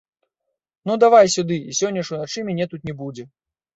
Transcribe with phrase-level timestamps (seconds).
[0.91, 3.23] Ну, давай сюды, і сёння ж уначы мяне тут не будзе.